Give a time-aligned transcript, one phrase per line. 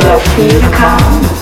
[0.00, 1.33] slow, here to come.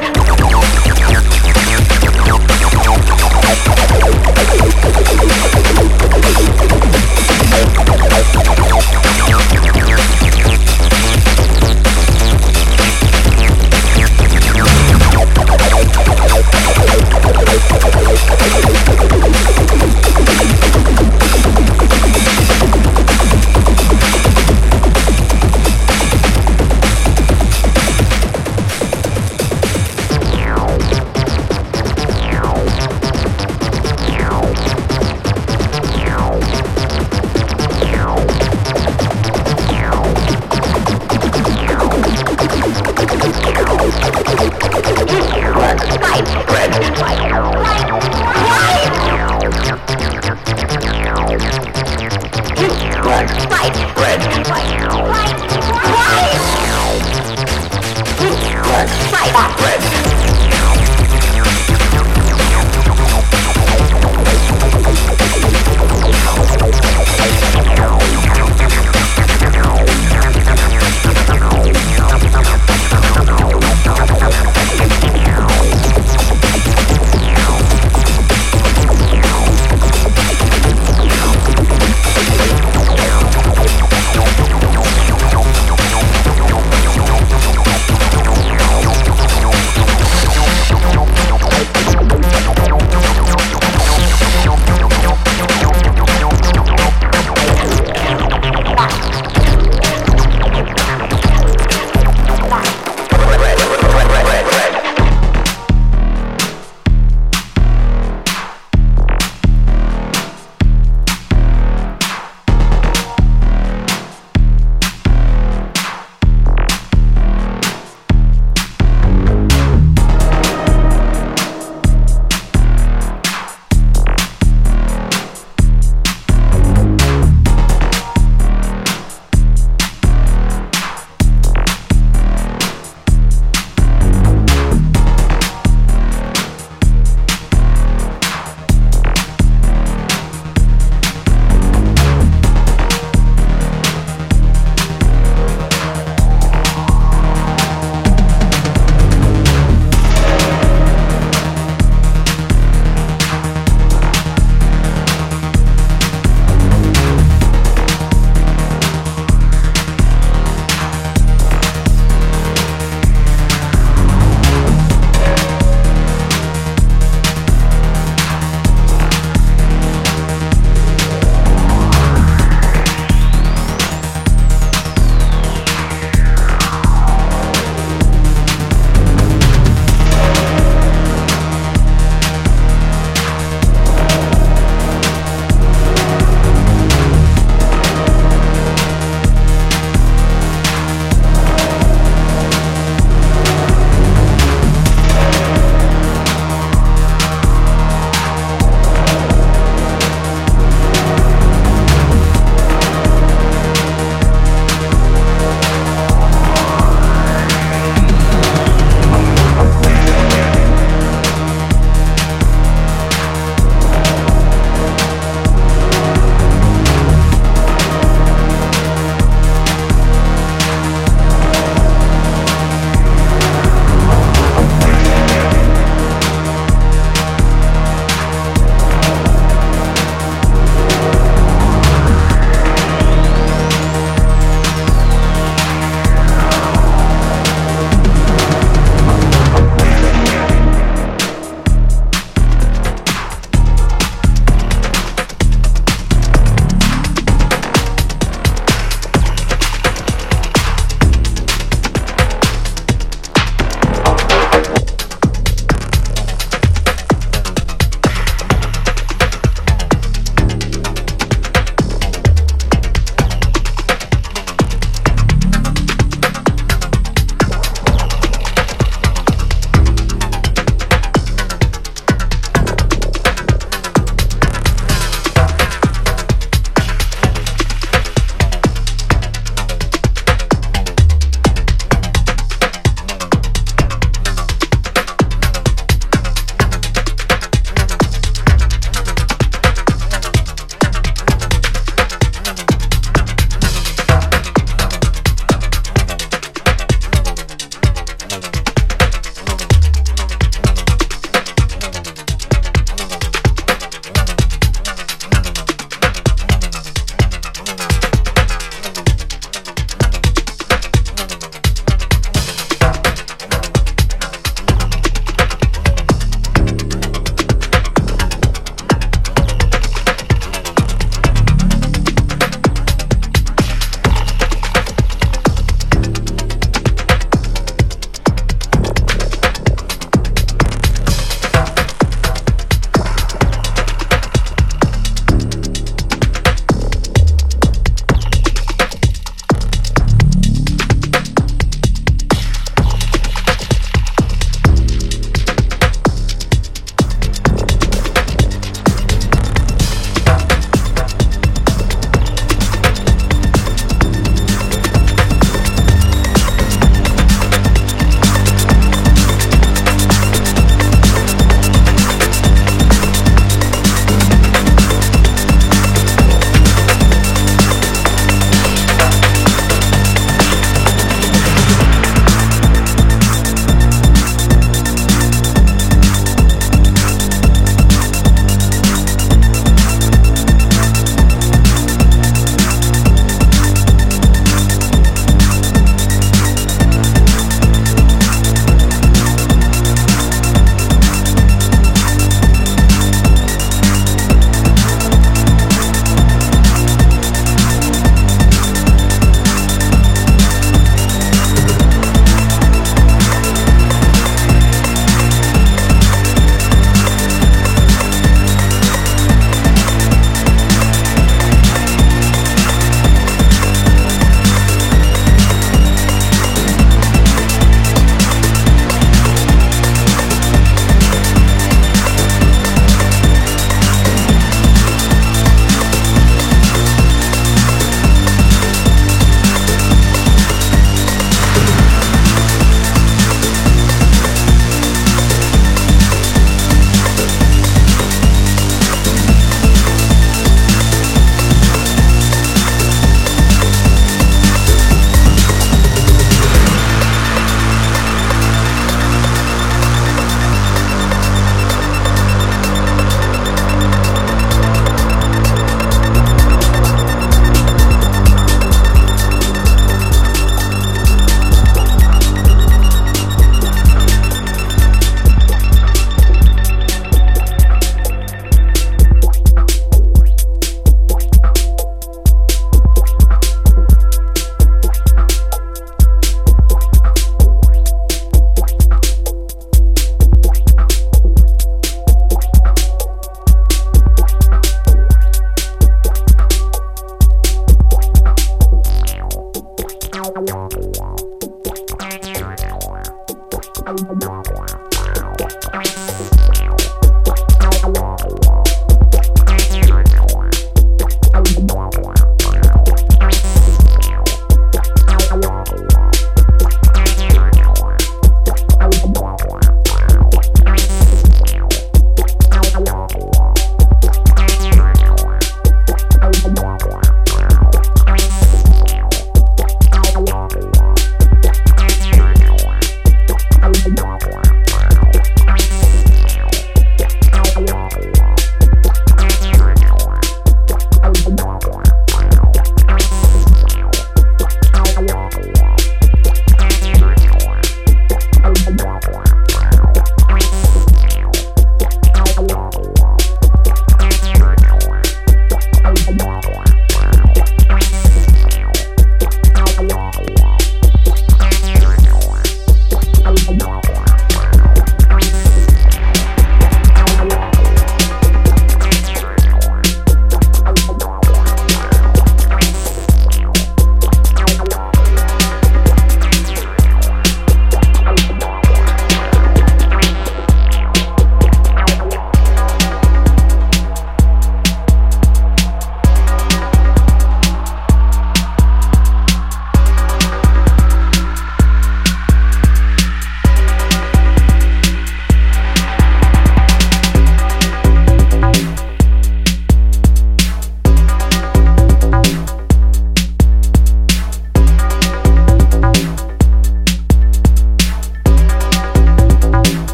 [0.00, 0.69] Música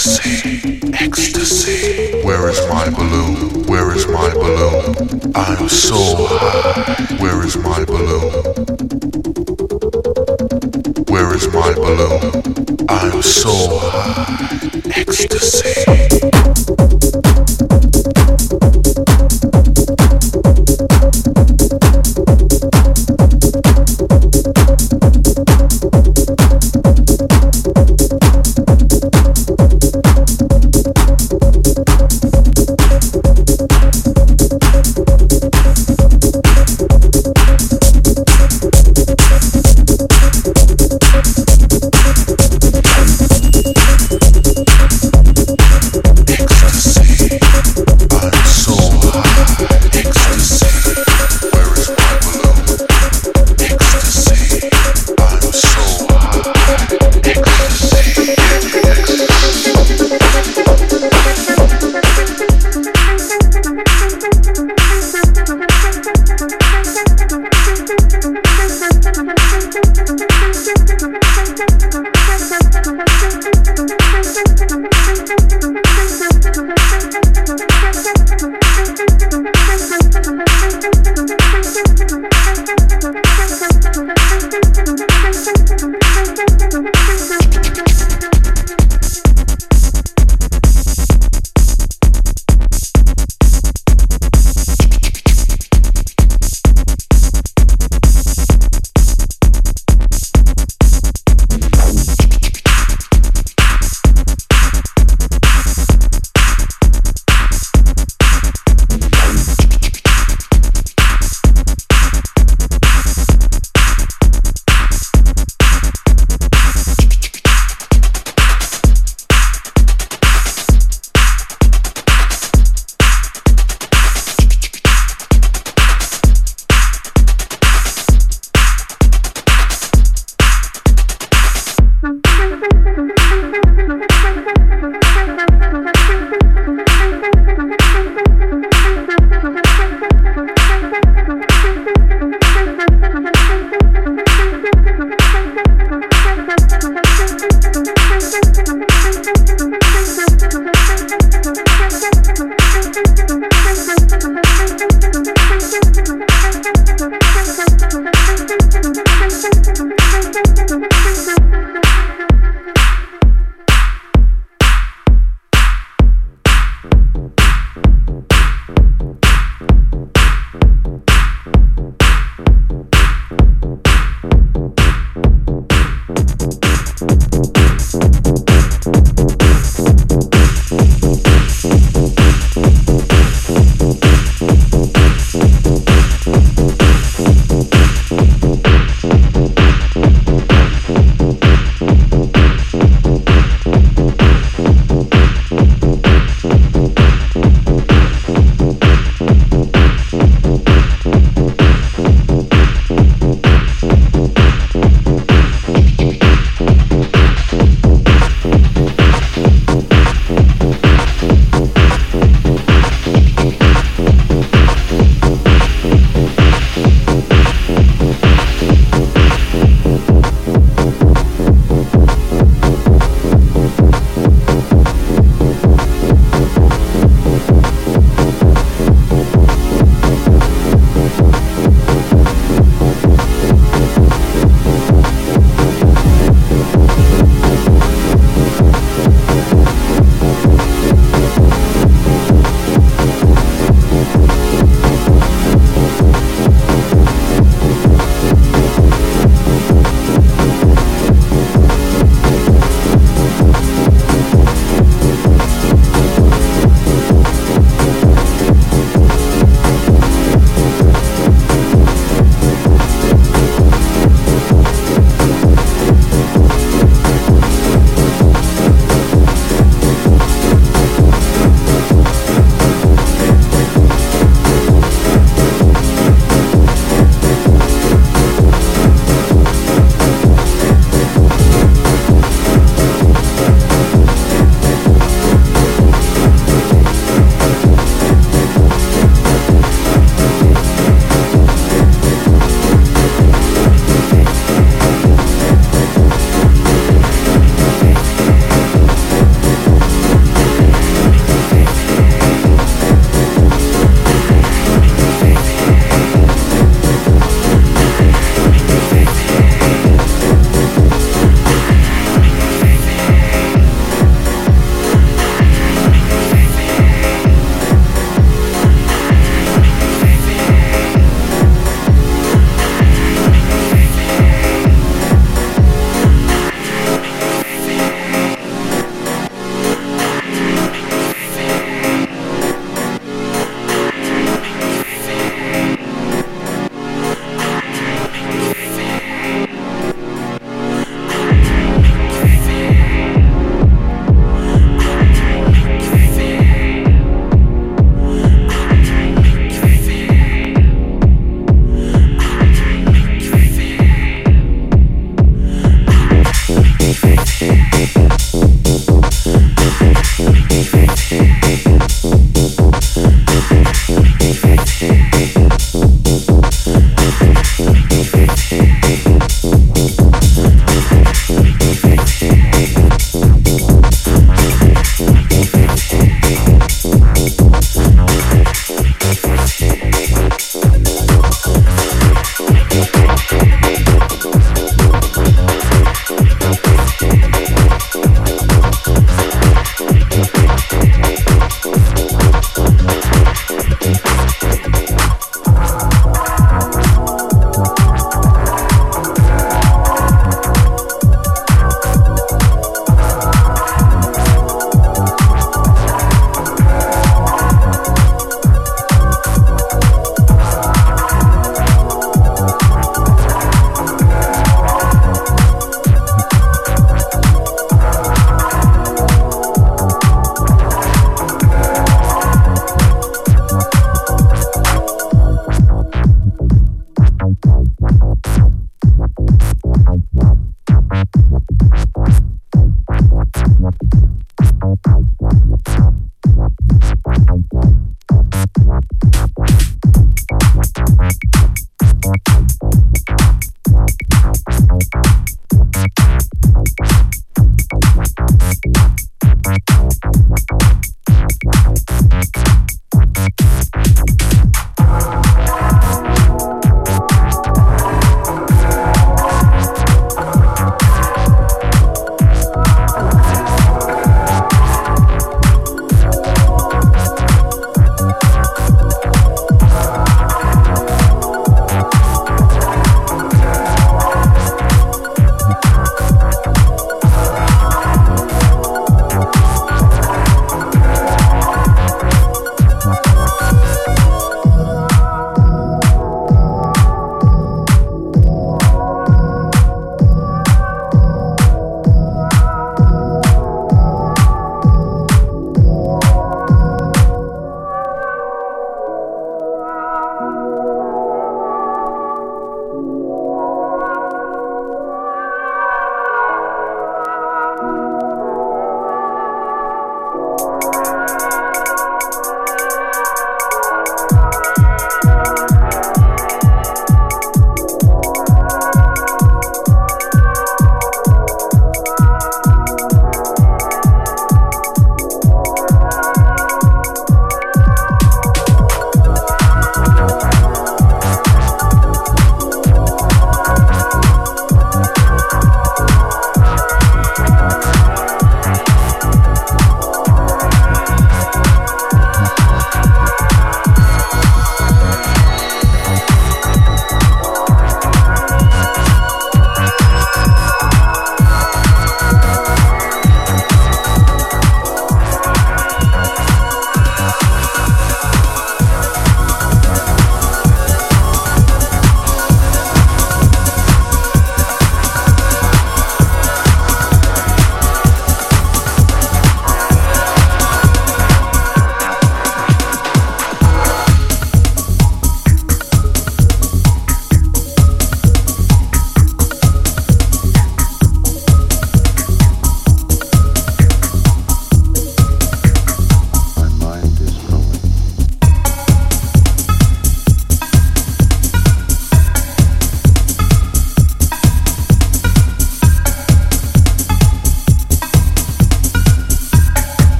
[0.00, 2.22] ecstasy, ecstasy.
[2.24, 3.64] Where is my balloon?
[3.66, 4.94] Where is my balloon?
[5.34, 7.16] I am so high.
[7.18, 8.32] Where is my balloon?
[11.08, 12.88] Where is my balloon?
[12.88, 14.70] I am so high.
[14.96, 16.39] Ecstasy.